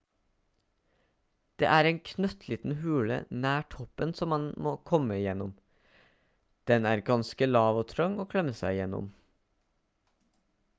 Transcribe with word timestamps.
det 1.63 1.67
er 1.75 1.89
en 1.89 1.99
knøttliten 2.11 2.73
hule 2.79 3.17
nær 3.43 3.67
toppen 3.75 4.15
som 4.21 4.33
man 4.35 4.49
må 4.69 4.73
komme 4.93 5.19
gjennom 5.21 5.53
den 6.73 6.91
er 6.95 7.07
ganske 7.13 7.53
lav 7.53 7.81
og 7.85 7.89
trang 7.95 8.21
å 8.25 8.29
klemme 8.35 8.59
seg 8.65 8.79
gjennom 8.81 9.13